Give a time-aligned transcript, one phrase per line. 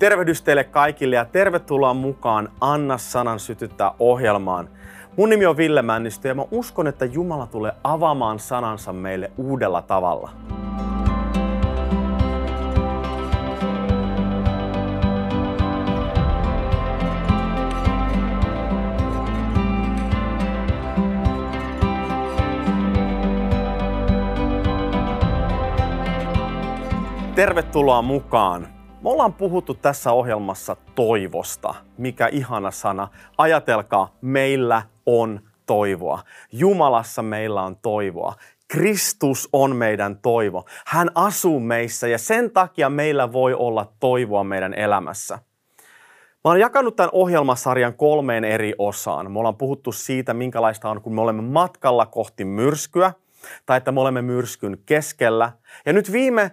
[0.00, 4.68] Tervehdys teille kaikille ja tervetuloa mukaan Anna sanan sytyttää ohjelmaan.
[5.16, 9.82] Mun nimi on Ville Männistö ja mä uskon, että Jumala tulee avaamaan sanansa meille uudella
[9.82, 10.30] tavalla.
[27.34, 28.79] Tervetuloa mukaan.
[29.02, 31.74] Me ollaan puhuttu tässä ohjelmassa toivosta.
[31.98, 33.08] Mikä ihana sana.
[33.38, 36.22] Ajatelkaa, meillä on toivoa.
[36.52, 38.34] Jumalassa meillä on toivoa.
[38.68, 40.64] Kristus on meidän toivo.
[40.86, 45.38] Hän asuu meissä ja sen takia meillä voi olla toivoa meidän elämässä.
[46.44, 49.32] Mä oon jakanut tämän ohjelmasarjan kolmeen eri osaan.
[49.32, 53.12] Me ollaan puhuttu siitä, minkälaista on, kun me olemme matkalla kohti myrskyä–
[53.66, 55.52] tai että me olemme myrskyn keskellä.
[55.86, 56.50] Ja nyt viime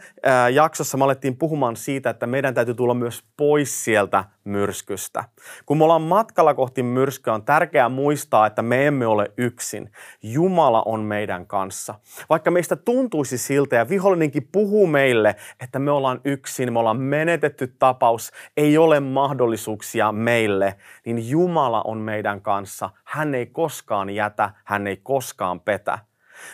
[0.54, 5.24] jaksossa me alettiin puhumaan siitä, että meidän täytyy tulla myös pois sieltä myrskystä.
[5.66, 9.92] Kun me ollaan matkalla kohti myrskyä, on tärkeää muistaa, että me emme ole yksin.
[10.24, 11.96] Jumala on meidän kanssa.
[12.30, 17.76] Vaikka meistä tuntuisi siltä ja vihollinenkin puhuu meille, että me ollaan yksin, me ollaan menetetty
[17.80, 22.90] tapaus, ei ole mahdollisuuksia meille, niin Jumala on meidän kanssa.
[23.04, 26.00] Hän ei koskaan jätä, hän ei koskaan petä.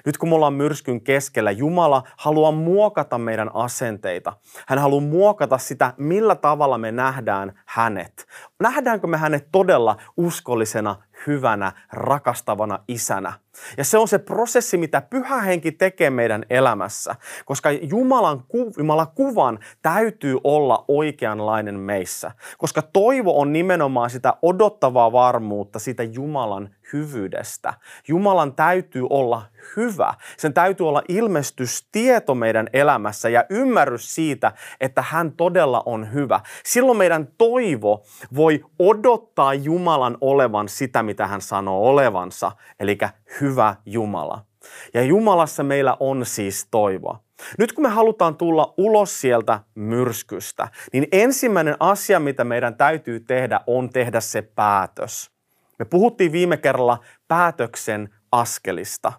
[0.05, 4.33] Nyt kun me ollaan myrskyn keskellä, Jumala haluaa muokata meidän asenteita.
[4.67, 8.25] Hän haluaa muokata sitä, millä tavalla me nähdään hänet.
[8.59, 10.95] Nähdäänkö me hänet todella uskollisena,
[11.27, 13.33] hyvänä, rakastavana isänä?
[13.77, 18.43] Ja se on se prosessi, mitä pyhä henki tekee meidän elämässä, koska Jumalan,
[18.77, 26.69] Jumalan kuvan täytyy olla oikeanlainen meissä, koska toivo on nimenomaan sitä odottavaa varmuutta siitä Jumalan
[26.93, 27.73] hyvyydestä.
[28.07, 29.41] Jumalan täytyy olla
[29.77, 30.13] hyvä.
[30.37, 34.51] Sen täytyy olla ilmestystieto meidän elämässä ja ymmärrys siitä,
[34.81, 36.39] että hän todella on hyvä.
[36.65, 38.03] Silloin meidän toivo
[38.35, 42.97] voi odottaa Jumalan olevan sitä, mitä hän sanoo olevansa, eli
[43.41, 44.45] hyvä Jumala.
[44.93, 47.19] Ja Jumalassa meillä on siis toivoa.
[47.57, 53.59] Nyt kun me halutaan tulla ulos sieltä myrskystä, niin ensimmäinen asia, mitä meidän täytyy tehdä,
[53.67, 55.31] on tehdä se päätös.
[55.79, 59.13] Me puhuttiin viime kerralla päätöksen askelista.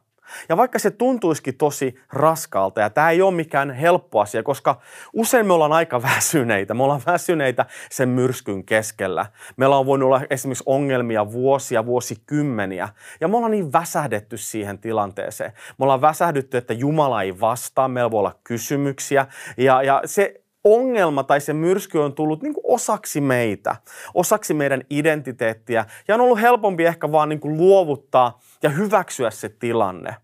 [0.49, 4.81] Ja vaikka se tuntuisikin tosi raskaalta, ja tämä ei ole mikään helppo asia, koska
[5.13, 6.75] usein me ollaan aika väsyneitä.
[6.75, 9.27] Me ollaan väsyneitä sen myrskyn keskellä.
[9.57, 12.89] Meillä on voinut olla esimerkiksi ongelmia vuosia, vuosikymmeniä,
[13.21, 15.53] ja me ollaan niin väsähdetty siihen tilanteeseen.
[15.79, 21.23] Me ollaan väsähdytty, että Jumala ei vastaa, meillä voi olla kysymyksiä, ja, ja se ongelma
[21.23, 23.77] tai se myrsky on tullut niin kuin osaksi meitä,
[24.15, 25.85] osaksi meidän identiteettiä.
[26.09, 30.17] Ja on ollut helpompi ehkä vaan niin kuin luovuttaa ja hyväksyä se tilanne.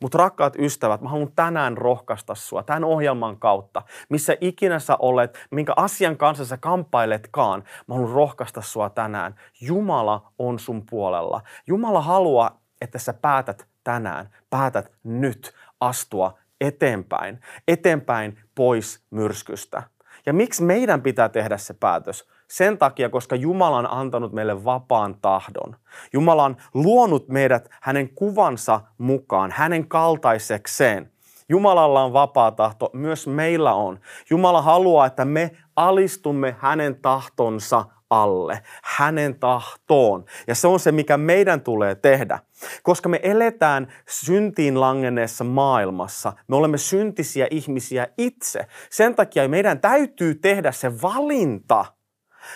[0.00, 5.46] Mutta rakkaat ystävät, mä haluan tänään rohkaista sua tämän ohjelman kautta, missä ikinä sä olet,
[5.50, 7.64] minkä asian kanssa sä kamppailetkaan.
[7.86, 9.34] Mä haluan rohkaista sua tänään.
[9.60, 11.42] Jumala on sun puolella.
[11.66, 19.82] Jumala haluaa, että sä päätät tänään, päätät nyt astua eteenpäin, eteenpäin pois myrskystä.
[20.26, 22.28] Ja miksi meidän pitää tehdä se päätös?
[22.50, 25.76] Sen takia, koska Jumala on antanut meille vapaan tahdon.
[26.12, 31.12] Jumala on luonut meidät hänen kuvansa mukaan, hänen kaltaisekseen.
[31.48, 34.00] Jumalalla on vapaa tahto, myös meillä on.
[34.30, 40.24] Jumala haluaa, että me alistumme hänen tahtonsa alle, hänen tahtoon.
[40.46, 42.38] Ja se on se, mikä meidän tulee tehdä.
[42.82, 48.66] Koska me eletään syntiin langenneessa maailmassa, me olemme syntisiä ihmisiä itse.
[48.90, 51.84] Sen takia meidän täytyy tehdä se valinta,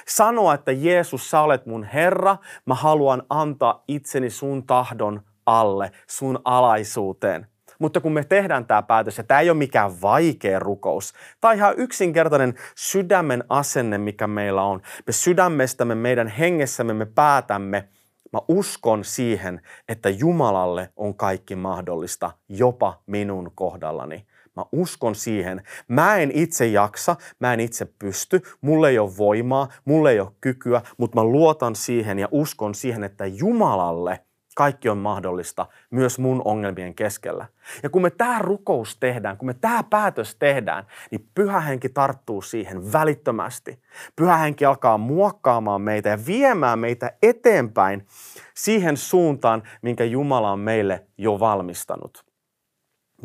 [0.06, 2.36] sanoa, että Jeesus, sä olet mun Herra,
[2.66, 7.46] mä haluan antaa itseni sun tahdon alle, sun alaisuuteen.
[7.78, 11.74] Mutta kun me tehdään tämä päätös, ja tämä ei ole mikään vaikea rukous, tai ihan
[11.76, 14.82] yksinkertainen sydämen asenne, mikä meillä on.
[15.06, 17.88] Me sydämestämme, meidän hengessämme me päätämme,
[18.32, 24.26] mä uskon siihen, että Jumalalle on kaikki mahdollista, jopa minun kohdallani.
[24.56, 25.62] Mä uskon siihen.
[25.88, 30.32] Mä en itse jaksa, mä en itse pysty, mulle ei ole voimaa, mulle ei ole
[30.40, 34.20] kykyä, mutta mä luotan siihen ja uskon siihen, että Jumalalle–
[34.54, 37.46] kaikki on mahdollista myös mun ongelmien keskellä.
[37.82, 42.42] Ja kun me tämä rukous tehdään, kun me tämä päätös tehdään, niin pyhä henki tarttuu
[42.42, 43.82] siihen välittömästi.
[44.16, 48.06] Pyhä henki alkaa muokkaamaan meitä ja viemään meitä eteenpäin
[48.54, 52.31] siihen suuntaan, minkä Jumala on meille jo valmistanut.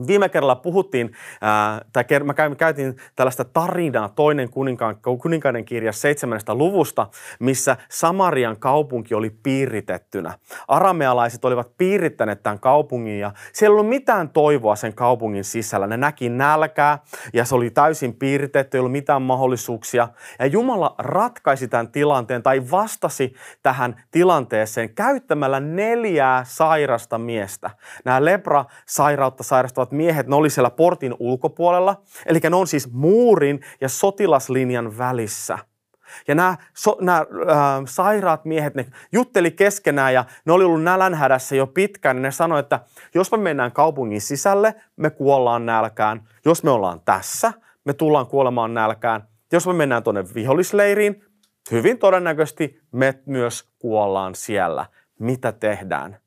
[0.07, 1.11] Viime kerralla puhuttiin,
[1.41, 7.07] ää, tai mä käytin tällaista tarinaa toinen kuninkaan, kuninkaiden kirja seitsemännestä luvusta,
[7.39, 10.33] missä Samarian kaupunki oli piiritettynä.
[10.67, 15.87] Aramealaiset olivat piirittäneet tämän kaupungin ja siellä ei ollut mitään toivoa sen kaupungin sisällä.
[15.87, 16.99] Ne näki nälkää
[17.33, 20.07] ja se oli täysin piiritetty, ei ollut mitään mahdollisuuksia.
[20.39, 23.33] Ja Jumala ratkaisi tämän tilanteen tai vastasi
[23.63, 27.69] tähän tilanteeseen käyttämällä neljää sairasta miestä.
[28.05, 33.59] Nämä lepra-sairautta sairastavat olevat miehet, ne oli siellä portin ulkopuolella, eli ne on siis muurin
[33.81, 35.59] ja sotilaslinjan välissä.
[36.27, 41.55] Ja nämä, so, nämä äh, sairaat miehet, ne jutteli keskenään ja ne oli ollut nälänhädässä
[41.55, 42.15] jo pitkään.
[42.15, 42.79] Niin ne sanoi, että
[43.13, 46.27] jos me mennään kaupungin sisälle, me kuollaan nälkään.
[46.45, 47.53] Jos me ollaan tässä,
[47.85, 49.27] me tullaan kuolemaan nälkään.
[49.51, 51.23] Jos me mennään tuonne vihollisleiriin,
[51.71, 54.85] hyvin todennäköisesti me myös kuollaan siellä.
[55.19, 56.17] Mitä tehdään?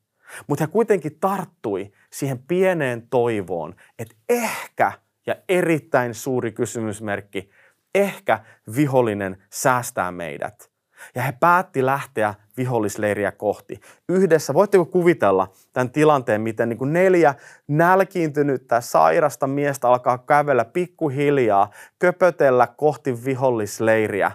[0.47, 4.91] Mutta hän kuitenkin tarttui siihen pieneen toivoon, että ehkä,
[5.27, 7.49] ja erittäin suuri kysymysmerkki,
[7.95, 8.39] ehkä
[8.75, 10.71] vihollinen säästää meidät.
[11.15, 13.79] Ja he päätti lähteä vihollisleiriä kohti.
[14.09, 17.35] Yhdessä, voitteko kuvitella tämän tilanteen, miten niin kuin neljä
[17.67, 24.31] nälkiintynyttä sairasta miestä alkaa kävellä pikkuhiljaa, köpötellä kohti vihollisleiriä.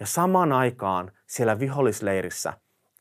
[0.00, 2.52] Ja samaan aikaan siellä vihollisleirissä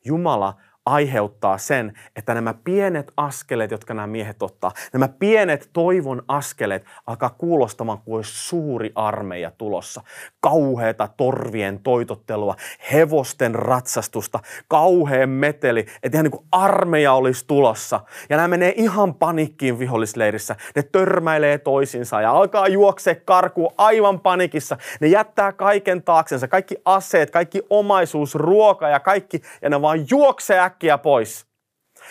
[0.05, 6.85] Jumala aiheuttaa sen, että nämä pienet askeleet, jotka nämä miehet ottaa, nämä pienet toivon askeleet
[7.07, 10.01] alkaa kuulostamaan kuin suuri armeija tulossa.
[10.39, 12.55] Kauheata torvien toitottelua,
[12.91, 17.99] hevosten ratsastusta, kauheen meteli, että ihan niin kuin armeija olisi tulossa.
[18.29, 20.55] Ja nämä menee ihan panikkiin vihollisleirissä.
[20.75, 24.77] Ne törmäilee toisinsa ja alkaa juoksee karkuun aivan panikissa.
[24.99, 30.59] Ne jättää kaiken taaksensa, kaikki aseet, kaikki omaisuus, ruoka ja kaikki, ja ne vaan juoksee
[30.75, 31.45] äkkiä pois.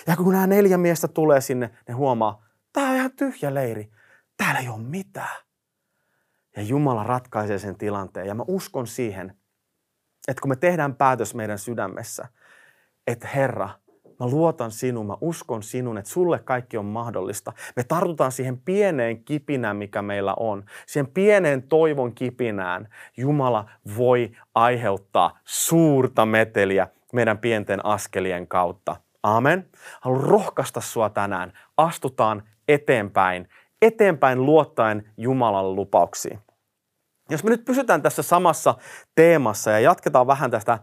[0.07, 3.91] Ja kun nämä neljä miestä tulee sinne, ne huomaa, tämä on ihan tyhjä leiri.
[4.37, 5.45] Täällä ei ole mitään.
[6.57, 8.27] Ja Jumala ratkaisee sen tilanteen.
[8.27, 9.37] Ja mä uskon siihen,
[10.29, 12.29] että kun me tehdään päätös meidän sydämessä,
[13.07, 13.69] että Herra,
[14.21, 17.53] mä luotan sinun, mä uskon sinun, että sulle kaikki on mahdollista.
[17.77, 20.65] Me tartutaan siihen pieneen kipinään, mikä meillä on.
[20.87, 28.97] Siihen pieneen toivon kipinään Jumala voi aiheuttaa suurta meteliä meidän pienten askelien kautta.
[29.23, 29.69] Amen.
[30.01, 31.53] Haluan rohkaista sua tänään.
[31.77, 33.49] Astutaan eteenpäin,
[33.83, 36.39] eteenpäin luottaen Jumalan lupauksiin.
[37.31, 38.75] Jos me nyt pysytään tässä samassa
[39.15, 40.79] teemassa ja jatketaan vähän tästä,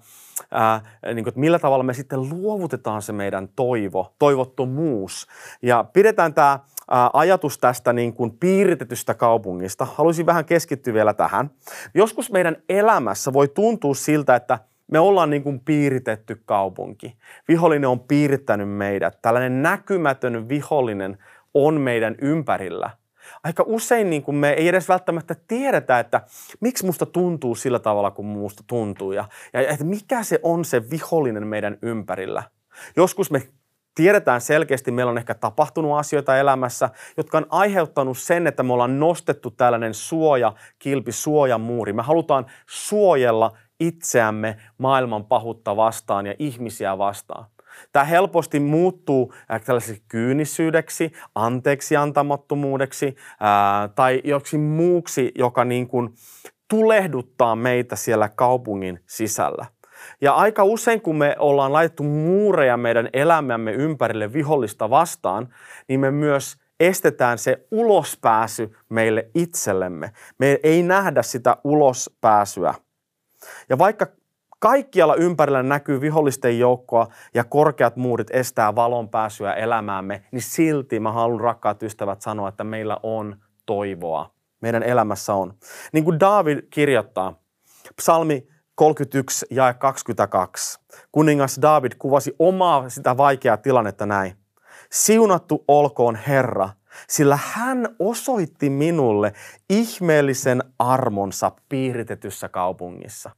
[0.51, 5.27] ää, niin kuin, että millä tavalla me sitten luovutetaan se meidän toivo, toivottomuus.
[5.61, 6.59] Ja pidetään tämä
[6.91, 9.85] ää, ajatus tästä niin kuin piiritetystä kaupungista.
[9.85, 11.51] Haluaisin vähän keskittyä vielä tähän.
[11.93, 14.59] Joskus meidän elämässä voi tuntua siltä, että–
[14.91, 17.17] me ollaan niin kuin piiritetty kaupunki.
[17.47, 19.21] Vihollinen on piirittänyt meidät.
[19.21, 21.17] Tällainen näkymätön vihollinen
[21.53, 22.89] on meidän ympärillä.
[23.43, 26.21] Aika usein niin kuin me ei edes välttämättä tiedetä, että
[26.59, 29.11] miksi musta tuntuu sillä tavalla, kun musta tuntuu.
[29.11, 32.43] Ja, ja että mikä se on se vihollinen meidän ympärillä.
[32.95, 33.41] Joskus me
[33.95, 38.99] tiedetään selkeästi, meillä on ehkä tapahtunut asioita elämässä, jotka on aiheuttanut sen, että me ollaan
[38.99, 41.93] nostettu tällainen suoja, kilpi, suojamuuri.
[41.93, 47.45] Me halutaan suojella itseämme maailman pahutta vastaan ja ihmisiä vastaan.
[47.91, 56.09] Tämä helposti muuttuu äh, tällaiseksi kyynisyydeksi, anteeksi antamattomuudeksi ää, tai joksi muuksi, joka niin kuin
[56.69, 59.65] tulehduttaa meitä siellä kaupungin sisällä.
[60.21, 65.53] Ja aika usein, kun me ollaan laitettu muureja meidän elämämme ympärille vihollista vastaan,
[65.87, 70.11] niin me myös estetään se ulospääsy meille itsellemme.
[70.39, 72.73] Me ei nähdä sitä ulospääsyä.
[73.69, 74.07] Ja vaikka
[74.59, 81.11] kaikkialla ympärillä näkyy vihollisten joukkoa ja korkeat muurit estää valon pääsyä elämäämme, niin silti mä
[81.11, 84.31] haluan rakkaat ystävät sanoa, että meillä on toivoa.
[84.61, 85.53] Meidän elämässä on.
[85.93, 87.39] Niin kuin David kirjoittaa,
[87.95, 90.79] psalmi 31 ja 22.
[91.11, 94.35] Kuningas David kuvasi omaa sitä vaikeaa tilannetta näin.
[94.91, 96.69] Siunattu olkoon Herra,
[97.09, 99.33] sillä hän osoitti minulle
[99.69, 103.31] ihmeellisen armonsa piiritetyssä kaupungissa.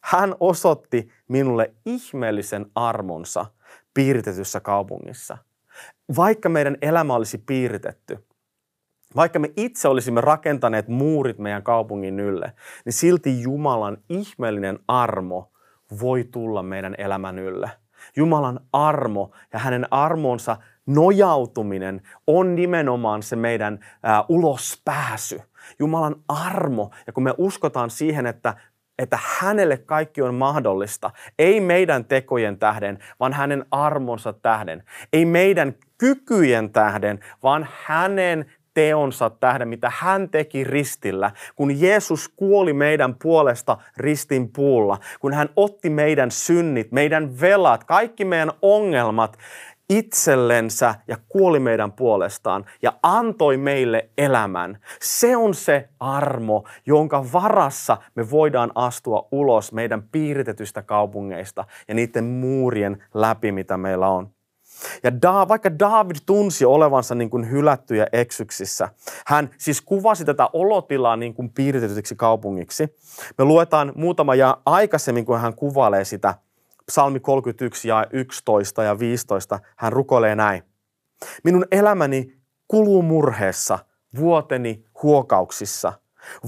[0.00, 3.46] Hän osoitti minulle ihmeellisen armonsa
[3.94, 5.38] piiritetyssä kaupungissa.
[6.16, 8.26] Vaikka meidän elämä olisi piiritetty,
[9.16, 12.52] vaikka me itse olisimme rakentaneet muurit meidän kaupungin ylle,
[12.84, 15.52] niin silti Jumalan ihmeellinen armo
[16.00, 17.70] voi tulla meidän elämän ylle.
[18.16, 25.40] Jumalan armo ja hänen armonsa nojautuminen on nimenomaan se meidän ää, ulospääsy.
[25.78, 28.54] Jumalan armo, ja kun me uskotaan siihen, että
[28.98, 31.10] että hänelle kaikki on mahdollista.
[31.38, 34.84] Ei meidän tekojen tähden, vaan hänen armonsa tähden.
[35.12, 42.72] Ei meidän kykyjen tähden, vaan hänen teonsa tähden, mitä hän teki ristillä, kun Jeesus kuoli
[42.72, 49.38] meidän puolesta ristin puulla, kun hän otti meidän synnit, meidän velat, kaikki meidän ongelmat
[49.98, 54.78] itsellensä ja kuoli meidän puolestaan ja antoi meille elämän.
[55.00, 62.24] Se on se armo, jonka varassa me voidaan astua ulos meidän piiritetystä kaupungeista ja niiden
[62.24, 64.30] muurien läpi, mitä meillä on.
[65.02, 68.88] Ja da, vaikka David tunsi olevansa niin kuin hylättyjä eksyksissä,
[69.26, 72.96] hän siis kuvasi tätä olotilaa niin kuin piiritetyksi kaupungiksi.
[73.38, 76.34] Me luetaan muutama ja aikaisemmin, kun hän kuvailee sitä,
[76.86, 80.62] psalmi 31 ja 11 ja 15, hän rukoilee näin.
[81.44, 82.32] Minun elämäni
[82.68, 83.78] kuluu murheessa,
[84.16, 85.92] vuoteni huokauksissa.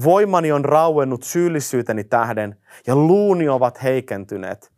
[0.03, 4.71] Voimani on rauennut syyllisyyteni tähden ja luuni ovat heikentyneet.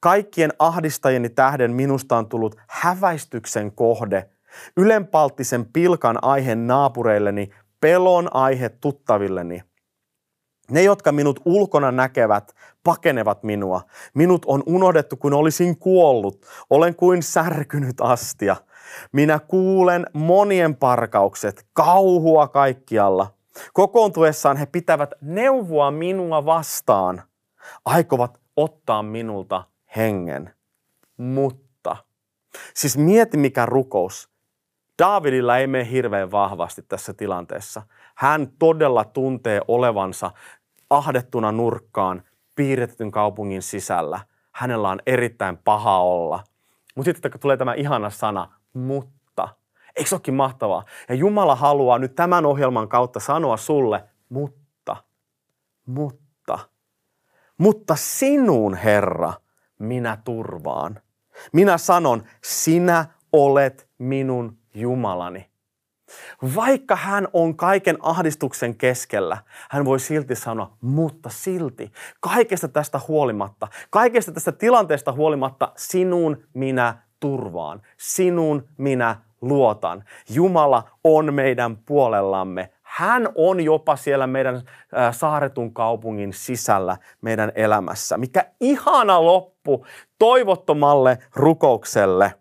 [0.00, 4.30] Kaikkien ahdistajieni tähden minusta on tullut häväistyksen kohde,
[4.76, 9.62] ylenpalttisen pilkan aihe naapureilleni, pelon aihe tuttavilleni.
[10.70, 12.54] Ne, jotka minut ulkona näkevät,
[12.84, 13.82] pakenevat minua.
[14.14, 16.46] Minut on unohdettu, kun olisin kuollut.
[16.70, 18.56] Olen kuin särkynyt astia.
[19.12, 23.34] Minä kuulen monien parkaukset, kauhua kaikkialla.
[23.72, 27.22] Kokoontuessaan he pitävät neuvoa minua vastaan.
[27.84, 29.64] Aikovat ottaa minulta
[29.96, 30.54] hengen.
[31.16, 31.96] Mutta,
[32.74, 34.31] siis mieti mikä rukous.
[35.02, 37.82] Daavidilla ei mene hirveän vahvasti tässä tilanteessa.
[38.14, 40.30] Hän todella tuntee olevansa
[40.90, 42.22] ahdettuna nurkkaan
[42.54, 44.20] piirretyn kaupungin sisällä.
[44.52, 46.44] Hänellä on erittäin paha olla.
[46.94, 49.48] Mutta sitten tulee tämä ihana sana, mutta.
[49.96, 50.84] Eikö se olekin mahtavaa?
[51.08, 54.96] Ja Jumala haluaa nyt tämän ohjelman kautta sanoa sulle, mutta,
[55.86, 56.58] mutta,
[57.58, 59.32] mutta sinun Herra,
[59.78, 61.00] minä turvaan.
[61.52, 65.50] Minä sanon, sinä olet minun Jumalani.
[66.56, 69.38] Vaikka hän on kaiken ahdistuksen keskellä,
[69.70, 76.96] hän voi silti sanoa, mutta silti, kaikesta tästä huolimatta, kaikesta tästä tilanteesta huolimatta, sinun minä
[77.20, 80.04] turvaan, sinun minä luotan.
[80.30, 82.72] Jumala on meidän puolellamme.
[82.82, 84.62] Hän on jopa siellä meidän
[85.10, 88.16] saaretun kaupungin sisällä meidän elämässä.
[88.18, 89.86] Mikä ihana loppu
[90.18, 92.34] toivottomalle rukoukselle.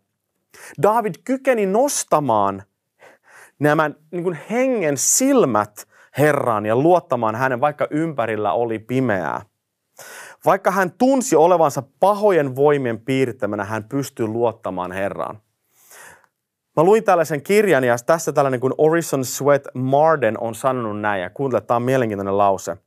[0.81, 2.63] David kykeni nostamaan
[3.59, 9.41] nämä niin kuin hengen silmät Herraan ja luottamaan hänen, vaikka ympärillä oli pimeää.
[10.45, 15.41] Vaikka hän tunsi olevansa pahojen voimien piirittämänä, hän pystyi luottamaan Herraan.
[16.77, 21.29] Mä luin tällaisen kirjan ja tässä tällainen kuin Orison Sweat Marden on sanonut näin ja
[21.29, 22.77] kuuntele, tämä on mielenkiintoinen lause.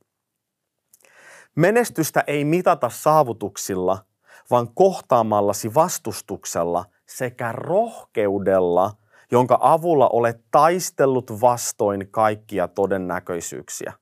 [1.55, 4.05] Menestystä ei mitata saavutuksilla,
[4.51, 8.91] vaan kohtaamallasi vastustuksella sekä rohkeudella–
[9.31, 13.93] jonka avulla olet taistellut vastoin kaikkia todennäköisyyksiä.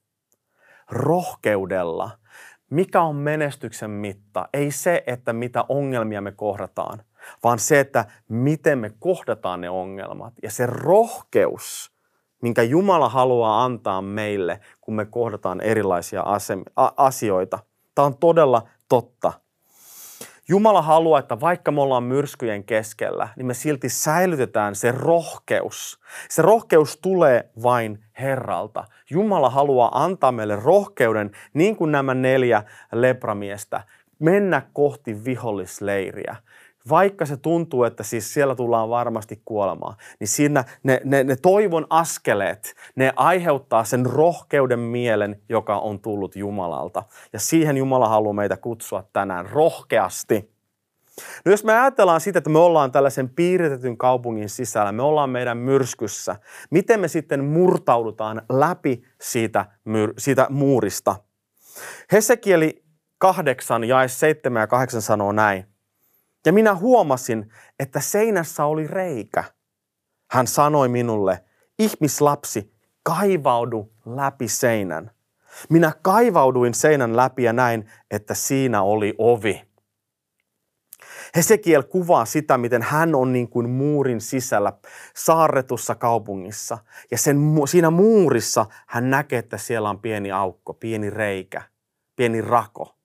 [0.92, 2.12] Rohkeudella.
[2.70, 4.50] Mikä on menestyksen mitta?
[4.54, 7.04] Ei se, että mitä ongelmia me kohdataan,
[7.44, 10.34] vaan se, että miten me kohdataan ne ongelmat.
[10.44, 11.92] Ja se rohkeus,
[12.42, 16.24] minkä Jumala haluaa antaa meille, kun me kohdataan erilaisia
[16.98, 17.60] asioita.
[17.96, 19.34] Tämä on todella totta.
[20.54, 26.00] Jumala haluaa, että vaikka me ollaan myrskyjen keskellä, niin me silti säilytetään se rohkeus.
[26.30, 28.84] Se rohkeus tulee vain Herralta.
[29.10, 33.82] Jumala haluaa antaa meille rohkeuden, niin kuin nämä neljä lepramiestä,
[34.20, 36.36] mennä kohti vihollisleiriä
[36.90, 41.88] vaikka se tuntuu, että siis siellä tullaan varmasti kuolemaan, niin siinä ne, ne, ne toivon
[41.90, 47.04] askeleet, ne aiheuttaa sen rohkeuden mielen, joka on tullut Jumalalta.
[47.34, 50.54] Ja siihen Jumala haluaa meitä kutsua tänään rohkeasti.
[51.46, 55.58] No jos me ajatellaan sitä, että me ollaan tällaisen piiritetyn kaupungin sisällä, me ollaan meidän
[55.58, 56.36] myrskyssä,
[56.70, 59.66] miten me sitten murtaudutaan läpi siitä,
[60.18, 61.16] siitä muurista?
[62.12, 62.84] Hesekieli
[63.18, 65.73] 8, jae 7 ja 8 sanoo näin.
[66.46, 69.44] Ja minä huomasin, että seinässä oli reikä.
[70.32, 71.44] Hän sanoi minulle,
[71.80, 72.74] ihmislapsi,
[73.04, 75.12] kaivaudu läpi seinän.
[75.70, 79.62] Minä kaivauduin seinän läpi ja näin, että siinä oli ovi.
[81.36, 84.74] Hesekiel kuvaa sitä, miten hän on niin kuin muurin sisällä
[85.16, 86.78] saarretussa kaupungissa.
[87.12, 91.62] Ja sen, siinä muurissa hän näkee, että siellä on pieni aukko, pieni reikä,
[92.16, 92.96] pieni rako.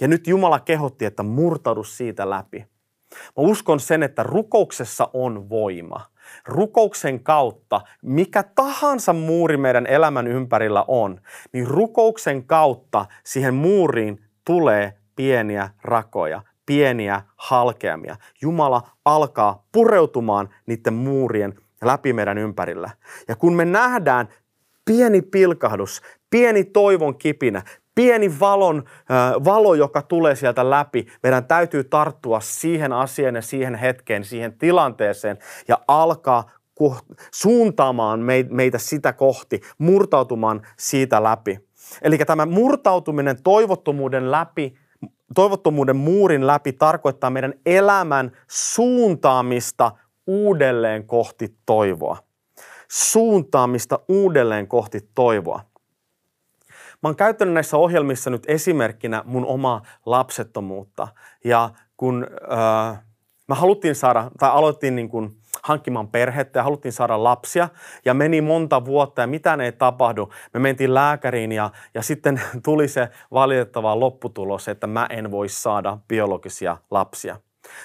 [0.00, 2.66] Ja nyt Jumala kehotti, että murtaudu siitä läpi.
[3.10, 6.06] Mä uskon sen, että rukouksessa on voima.
[6.46, 11.20] Rukouksen kautta, mikä tahansa muuri meidän elämän ympärillä on,
[11.52, 18.16] niin rukouksen kautta siihen muuriin tulee pieniä rakoja, pieniä halkeamia.
[18.42, 22.90] Jumala alkaa pureutumaan niiden muurien läpi meidän ympärillä.
[23.28, 24.28] Ja kun me nähdään
[24.84, 27.62] pieni pilkahdus, pieni toivon kipinä,
[27.96, 33.74] pieni valon, äh, valo, joka tulee sieltä läpi, meidän täytyy tarttua siihen asiaan ja siihen
[33.74, 35.38] hetkeen, siihen tilanteeseen
[35.68, 36.50] ja alkaa
[37.32, 41.58] suuntaamaan meitä sitä kohti, murtautumaan siitä läpi.
[42.02, 44.74] Eli tämä murtautuminen toivottomuuden läpi,
[45.34, 49.92] toivottomuuden muurin läpi tarkoittaa meidän elämän suuntaamista
[50.26, 52.16] uudelleen kohti toivoa.
[52.88, 55.60] Suuntaamista uudelleen kohti toivoa.
[57.02, 61.08] Mä oon käyttänyt näissä ohjelmissa nyt esimerkkinä mun omaa lapsettomuutta.
[61.44, 63.02] Ja kun äh,
[63.48, 67.68] mä haluttiin saada, tai aloittiin niin kuin hankkimaan perhettä ja haluttiin saada lapsia
[68.04, 70.32] ja meni monta vuotta ja mitään ei tapahdu.
[70.54, 75.98] Me mentiin lääkäriin ja, ja sitten tuli se valitettava lopputulos, että mä en voi saada
[76.08, 77.36] biologisia lapsia.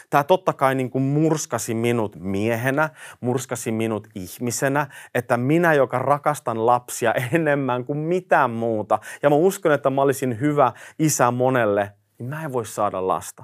[0.09, 2.89] Tämä totta kai niin kuin murskasi minut miehenä,
[3.21, 9.71] murskasi minut ihmisenä, että minä, joka rakastan lapsia enemmän kuin mitään muuta, ja mä uskon,
[9.71, 13.43] että mä olisin hyvä isä monelle, niin mä en voi saada lasta.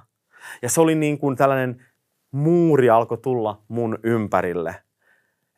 [0.62, 1.86] Ja se oli niin kuin tällainen
[2.32, 4.76] muuri alkoi tulla mun ympärille.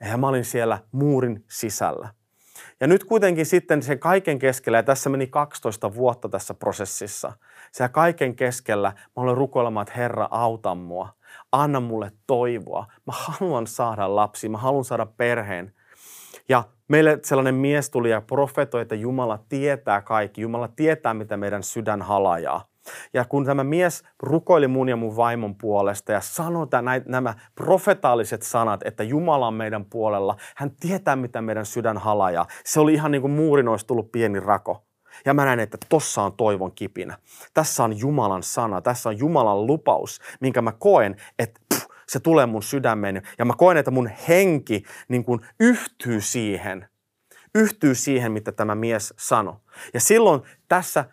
[0.10, 2.10] Ja mä olin siellä muurin sisällä.
[2.80, 7.34] Ja nyt kuitenkin sitten sen kaiken keskellä, ja tässä meni 12 vuotta tässä prosessissa,
[7.72, 11.10] se kaiken keskellä mä olen rukoilemaan, että Herra, auta mua.
[11.52, 12.86] Anna mulle toivoa.
[13.06, 15.74] Mä haluan saada lapsi, mä haluan saada perheen.
[16.50, 20.42] Ja meille sellainen mies tuli ja profetoi, että Jumala tietää kaikki.
[20.42, 22.70] Jumala tietää, mitä meidän sydän halajaa.
[23.14, 26.68] Ja kun tämä mies rukoili mun ja mun vaimon puolesta ja sanoi
[27.06, 32.46] nämä profetaaliset sanat, että Jumala on meidän puolella, hän tietää, mitä meidän sydän halajaa.
[32.66, 34.89] Se oli ihan niin kuin muurin olisi tullut pieni rako.
[35.26, 37.18] Ja mä näen, että tossa on toivon kipinä.
[37.54, 42.46] Tässä on Jumalan sana, tässä on Jumalan lupaus, minkä mä koen, että pff, se tulee
[42.46, 43.22] mun sydämeen.
[43.38, 46.88] Ja mä koen, että mun henki niin kuin yhtyy siihen,
[47.56, 49.56] yhtyy siihen, mitä tämä mies sanoi.
[49.94, 51.06] Ja silloin tässä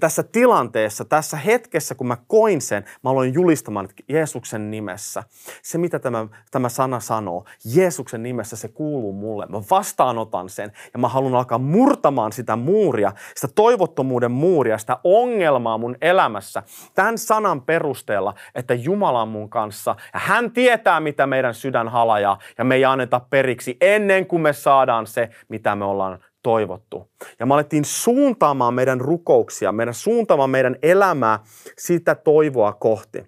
[0.00, 5.22] tässä tilanteessa, tässä hetkessä, kun mä koin sen, mä aloin julistamaan että Jeesuksen nimessä.
[5.62, 9.46] Se, mitä tämä, tämä sana sanoo, Jeesuksen nimessä se kuuluu mulle.
[9.46, 15.78] Mä vastaanotan sen ja mä haluan alkaa murtamaan sitä muuria, sitä toivottomuuden muuria, sitä ongelmaa
[15.78, 16.62] mun elämässä.
[16.94, 22.38] Tämän sanan perusteella, että Jumala on mun kanssa ja hän tietää, mitä meidän sydän halajaa
[22.58, 27.10] ja me ei anneta periksi ennen kuin me saadaan se, mitä me ollaan toivottu.
[27.38, 31.38] Ja me alettiin suuntaamaan meidän rukouksia, meidän suuntaamaan meidän elämää
[31.78, 33.24] sitä toivoa kohti.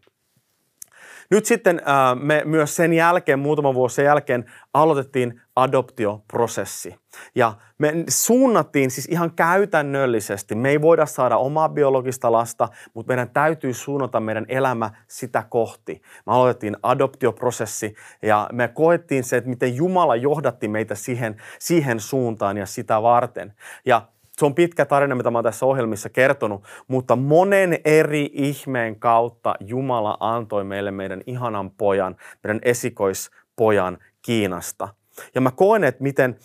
[1.31, 6.97] Nyt sitten äh, me myös sen jälkeen, muutama vuosi sen jälkeen, aloitettiin adoptioprosessi.
[7.35, 10.55] Ja me suunnattiin siis ihan käytännöllisesti.
[10.55, 16.03] Me ei voida saada omaa biologista lasta, mutta meidän täytyy suunnata meidän elämä sitä kohti.
[16.27, 22.57] Me aloitettiin adoptioprosessi ja me koettiin se, että miten Jumala johdatti meitä siihen, siihen suuntaan
[22.57, 23.53] ja sitä varten.
[23.87, 24.03] Ja
[24.39, 29.55] se on pitkä tarina, mitä mä oon tässä ohjelmissa kertonut, mutta monen eri ihmeen kautta
[29.61, 34.89] Jumala antoi meille meidän ihanan pojan, meidän esikoispojan Kiinasta.
[35.35, 36.39] Ja mä koen, että miten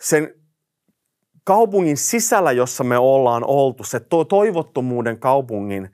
[0.00, 0.34] sen
[1.44, 5.90] kaupungin sisällä, jossa me ollaan oltu, se toivottomuuden kaupungin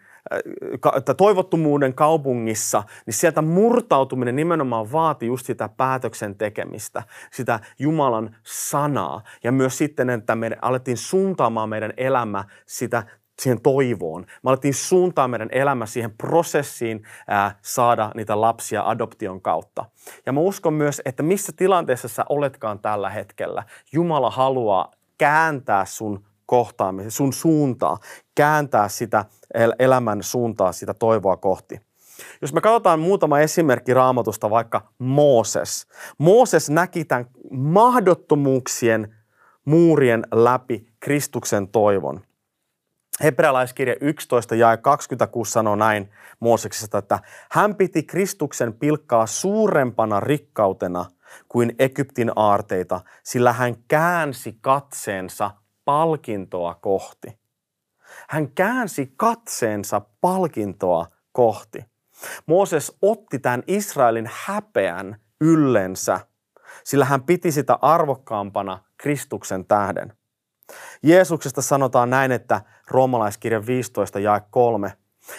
[1.17, 9.23] toivottomuuden kaupungissa, niin sieltä murtautuminen nimenomaan vaati just sitä päätöksen tekemistä, sitä Jumalan sanaa.
[9.45, 13.03] Ja myös sitten, että me alettiin suuntaamaan meidän elämä sitä
[13.39, 14.27] siihen toivoon.
[14.43, 19.85] Me alettiin suuntaa meidän elämä siihen prosessiin ää, saada niitä lapsia adoption kautta.
[20.27, 26.25] Ja mä uskon myös, että missä tilanteessa sä oletkaan tällä hetkellä, Jumala haluaa kääntää sun
[26.47, 27.99] kohtaamisen, sun suuntaa,
[28.35, 29.25] kääntää sitä
[29.79, 31.81] elämän suuntaa, sitä toivoa kohti.
[32.43, 35.87] Jos me katsotaan muutama esimerkki raamatusta, vaikka Mooses.
[36.19, 39.15] Mooses näki tämän mahdottomuuksien
[39.65, 42.21] muurien läpi Kristuksen toivon.
[43.23, 47.19] Hebrealaiskirja 11 ja 26 sanoo näin Mooseksesta, että
[47.51, 51.05] hän piti Kristuksen pilkkaa suurempana rikkautena
[51.49, 55.51] kuin Egyptin aarteita, sillä hän käänsi katseensa
[55.85, 57.44] palkintoa kohti.
[58.29, 61.85] Hän käänsi katseensa palkintoa kohti.
[62.47, 66.21] Mooses otti tämän Israelin häpeän yllensä,
[66.85, 70.13] sillä hän piti sitä arvokkaampana Kristuksen tähden.
[71.03, 74.93] Jeesuksesta sanotaan näin, että roomalaiskirja 15 ja 3,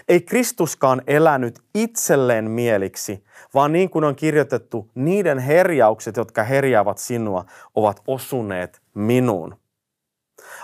[0.07, 7.45] Ei Kristuskaan elänyt itselleen mieliksi, vaan niin kuin on kirjoitettu, niiden herjaukset, jotka herjaavat sinua,
[7.75, 9.64] ovat osuneet minuun.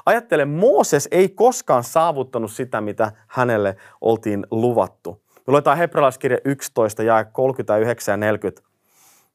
[0.06, 5.22] Ajattele, Mooses ei koskaan saavuttanut sitä, mitä hänelle oltiin luvattu.
[5.48, 8.62] Me luetaan hebrealaiskirja 11 ja 39 ja 40.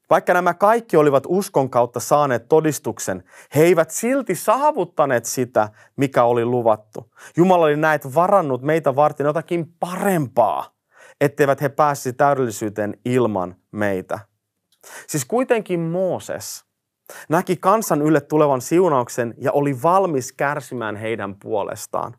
[0.09, 3.23] Vaikka nämä kaikki olivat uskon kautta saaneet todistuksen,
[3.55, 7.13] he eivät silti saavuttaneet sitä, mikä oli luvattu.
[7.37, 10.75] Jumala oli näet varannut meitä varten jotakin parempaa,
[11.21, 14.19] etteivät he pääsisi täydellisyyteen ilman meitä.
[15.07, 16.66] Siis kuitenkin Mooses
[17.29, 22.13] näki kansan ylle tulevan siunauksen ja oli valmis kärsimään heidän puolestaan.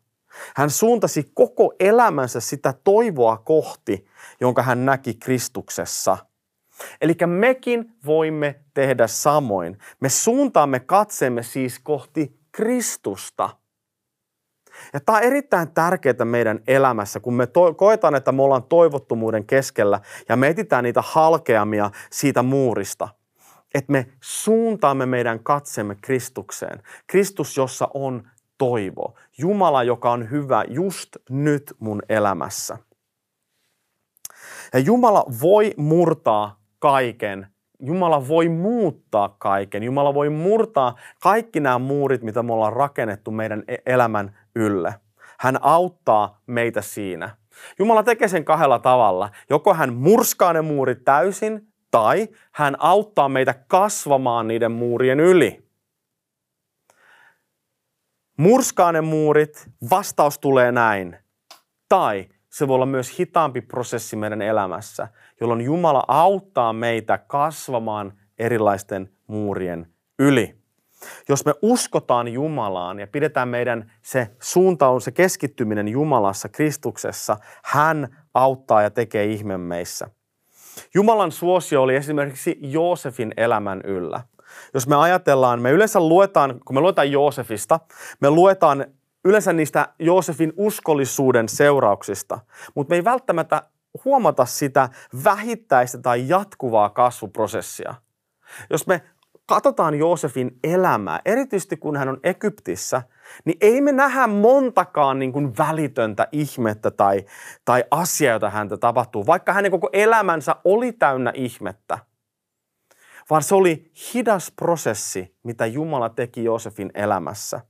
[0.57, 4.07] Hän suuntasi koko elämänsä sitä toivoa kohti,
[4.41, 6.19] jonka hän näki Kristuksessa–
[7.01, 9.79] Eli mekin voimme tehdä samoin.
[10.01, 13.51] Me suuntaamme katseemme siis kohti Kristusta.
[14.93, 19.47] Ja tämä on erittäin tärkeää meidän elämässä, kun me to- koetaan, että me ollaan toivottomuuden
[19.47, 23.09] keskellä ja me etsitään niitä halkeamia siitä muurista.
[23.79, 26.83] Että me suuntaamme meidän katsemme Kristukseen.
[27.07, 29.15] Kristus, jossa on toivo.
[29.39, 32.79] Jumala, joka on hyvä just nyt mun elämässä.
[34.73, 37.47] Ja Jumala voi murtaa kaiken.
[37.81, 39.83] Jumala voi muuttaa kaiken.
[39.83, 44.95] Jumala voi murtaa kaikki nämä muurit, mitä me ollaan rakennettu meidän e- elämän ylle.
[45.41, 47.37] Hän auttaa meitä siinä.
[47.79, 49.31] Jumala tekee sen kahdella tavalla.
[49.51, 55.69] Joko hän murskaa ne muurit täysin, tai hän auttaa meitä kasvamaan niiden muurien yli.
[58.37, 61.17] Murskaa ne muurit, vastaus tulee näin.
[61.89, 65.09] Tai se voi olla myös hitaampi prosessi meidän elämässä,
[65.41, 70.59] jolloin Jumala auttaa meitä kasvamaan erilaisten muurien yli.
[71.29, 78.83] Jos me uskotaan Jumalaan ja pidetään meidän se suuntaus, se keskittyminen Jumalassa, Kristuksessa, hän auttaa
[78.83, 80.11] ja tekee ihme meissä.
[80.95, 84.21] Jumalan suosio oli esimerkiksi Joosefin elämän yllä.
[84.75, 87.81] Jos me ajatellaan, me yleensä luetaan, kun me luetaan Joosefista,
[88.21, 88.87] me luetaan
[89.25, 92.39] yleensä niistä Joosefin uskollisuuden seurauksista,
[92.75, 93.63] mutta me ei välttämättä
[94.05, 94.89] huomata sitä
[95.25, 97.95] vähittäistä tai jatkuvaa kasvuprosessia.
[98.71, 99.03] Jos me
[99.49, 103.03] katsotaan Joosefin elämää, erityisesti kun hän on Egyptissä,
[103.45, 107.25] niin ei me nähdä montakaan niin kuin välitöntä ihmettä tai,
[107.65, 111.99] tai asiaa, jota häntä tapahtuu, vaikka hänen koko elämänsä oli täynnä ihmettä.
[113.31, 117.61] Vaan se oli hidas prosessi, mitä Jumala teki Joosefin elämässä.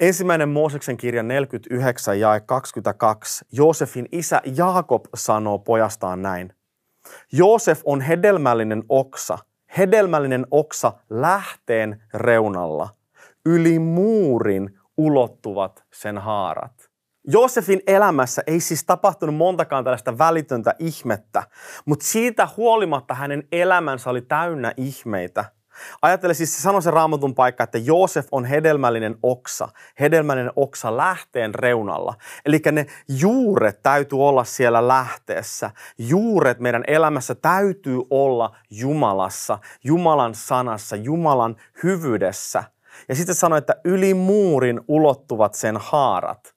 [0.00, 3.44] Ensimmäinen Mooseksen kirja 49 ja 22.
[3.52, 6.52] Joosefin isä Jaakob sanoo pojastaan näin.
[7.32, 9.38] Joosef on hedelmällinen oksa,
[9.78, 12.88] hedelmällinen oksa lähteen reunalla.
[13.46, 16.90] Yli muurin ulottuvat sen haarat.
[17.28, 21.42] Joosefin elämässä ei siis tapahtunut montakaan tällaista välitöntä ihmettä,
[21.84, 25.44] mutta siitä huolimatta hänen elämänsä oli täynnä ihmeitä–
[26.02, 29.68] Ajattele siis, se sanoi se raamatun paikka, että Joosef on hedelmällinen oksa,
[30.00, 32.14] hedelmällinen oksa lähteen reunalla.
[32.46, 35.70] Eli ne juuret täytyy olla siellä lähteessä.
[35.98, 42.64] Juuret meidän elämässä täytyy olla Jumalassa, Jumalan sanassa, Jumalan hyvyydessä.
[43.08, 46.53] Ja sitten sanoi, että yli muurin ulottuvat sen haarat.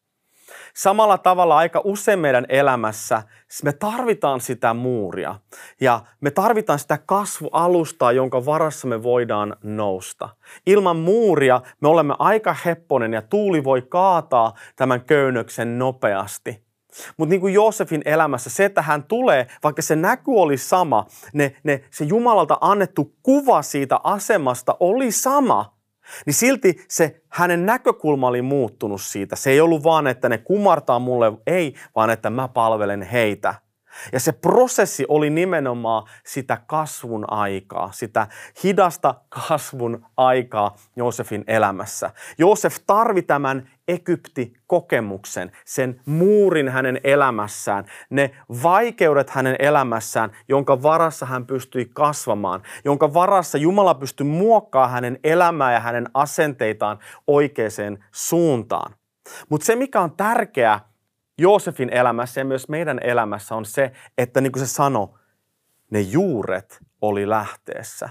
[0.78, 3.24] Samalla tavalla aika usein meidän elämässä
[3.64, 5.36] me tarvitaan sitä muuria
[5.82, 10.30] ja me tarvitaan sitä kasvualustaa, jonka varassa me voidaan nousta.
[10.66, 16.64] Ilman muuria me olemme aika hepponen ja tuuli voi kaataa tämän köynnöksen nopeasti.
[17.18, 21.56] Mutta niin kuin Joosefin elämässä, se, että hän tulee, vaikka se näky oli sama, ne,
[21.64, 25.66] ne, se Jumalalta annettu kuva siitä asemasta oli sama–
[26.26, 29.36] niin silti se hänen näkökulma oli muuttunut siitä.
[29.36, 33.56] Se ei ollut vaan, että ne kumartaa mulle, ei, vaan että mä palvelen heitä.
[34.14, 38.28] Ja se prosessi oli nimenomaan sitä kasvun aikaa, sitä
[38.64, 42.12] hidasta kasvun aikaa Joosefin elämässä.
[42.38, 48.32] Joosef tarvi tämän Egypti-kokemuksen, sen muurin hänen elämässään, ne
[48.64, 55.74] vaikeudet hänen elämässään, jonka varassa hän pystyi kasvamaan, jonka varassa Jumala pystyi muokkaamaan hänen elämää
[55.74, 57.58] ja hänen asenteitaan oikeaan
[58.12, 58.94] suuntaan.
[59.50, 60.80] Mutta se, mikä on tärkeää
[61.38, 65.08] Joosefin elämässä ja myös meidän elämässä on se, että niin kuin se sanoi,
[65.92, 68.10] ne juuret oli lähteessä.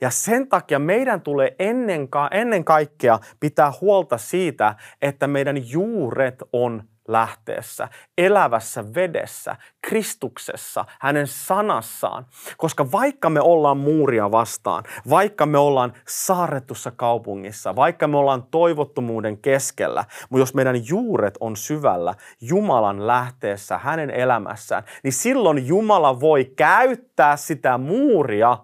[0.00, 6.42] Ja sen takia meidän tulee ennen, ka- ennen kaikkea pitää huolta siitä, että meidän juuret
[6.52, 7.88] on lähteessä,
[8.18, 12.26] elävässä vedessä, Kristuksessa, hänen sanassaan.
[12.56, 19.38] Koska vaikka me ollaan muuria vastaan, vaikka me ollaan saarrettussa kaupungissa, vaikka me ollaan toivottomuuden
[19.38, 26.44] keskellä, mutta jos meidän juuret on syvällä Jumalan lähteessä, hänen elämässään, niin silloin Jumala voi
[26.44, 28.58] käyttää sitä muuria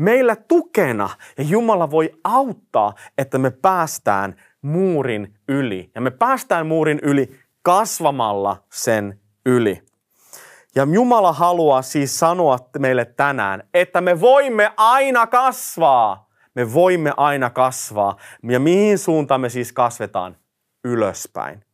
[0.00, 5.90] meillä tukena ja Jumala voi auttaa, että me päästään muurin yli.
[5.94, 9.82] Ja me päästään muurin yli kasvamalla sen yli.
[10.74, 16.30] Ja Jumala haluaa siis sanoa meille tänään, että me voimme aina kasvaa.
[16.54, 18.16] Me voimme aina kasvaa.
[18.42, 20.36] Ja mihin suuntaan me siis kasvetaan?
[20.84, 21.64] Ylöspäin.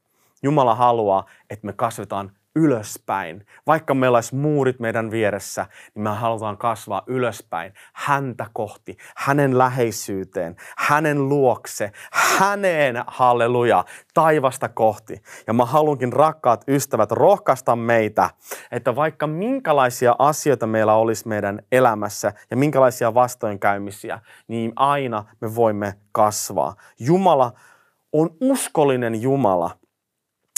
[0.42, 3.46] Jumala haluaa, että me kasvetaan ylöspäin.
[3.66, 10.56] Vaikka meillä olisi muurit meidän vieressä, niin me halutaan kasvaa ylöspäin, häntä kohti, hänen läheisyyteen,
[10.78, 15.22] hänen luokse, häneen, halleluja, taivasta kohti.
[15.46, 18.30] Ja mä haluankin, rakkaat ystävät, rohkaista meitä,
[18.70, 25.94] että vaikka minkälaisia asioita meillä olisi meidän elämässä ja minkälaisia vastoinkäymisiä, niin aina me voimme
[26.12, 26.74] kasvaa.
[26.98, 27.52] Jumala
[28.12, 29.70] on uskollinen Jumala–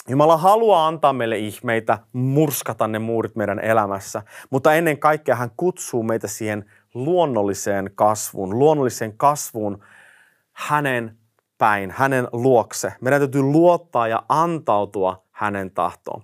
[0.08, 6.02] Jumala haluaa antaa meille ihmeitä, murskata ne muurit meidän elämässä, mutta ennen kaikkea hän kutsuu
[6.02, 9.84] meitä siihen luonnolliseen kasvuun, luonnolliseen kasvuun
[10.52, 11.18] hänen
[11.58, 12.92] päin, hänen luokse.
[13.00, 16.22] Meidän täytyy luottaa ja antautua hänen tahtoon.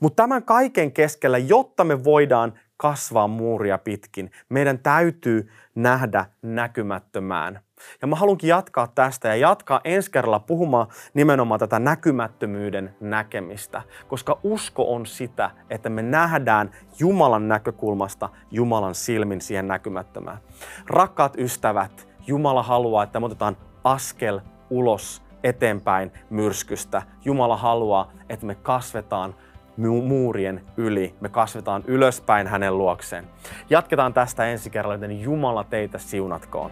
[0.00, 7.60] Mutta tämän kaiken keskellä, jotta me voidaan kasvaa muuria pitkin, meidän täytyy nähdä näkymättömään–
[8.02, 14.38] ja mä haluankin jatkaa tästä ja jatkaa ensi kerralla puhumaan nimenomaan tätä näkymättömyyden näkemistä, koska
[14.42, 20.38] usko on sitä, että me nähdään Jumalan näkökulmasta Jumalan silmin siihen näkymättömään.
[20.86, 24.40] Rakkaat ystävät, Jumala haluaa, että me otetaan askel
[24.70, 27.02] ulos eteenpäin myrskystä.
[27.24, 29.34] Jumala haluaa, että me kasvetaan
[29.76, 31.14] muurien yli.
[31.20, 33.24] Me kasvetaan ylöspäin hänen luokseen.
[33.70, 36.70] Jatketaan tästä ensi kerralla, joten Jumala teitä siunatkoon.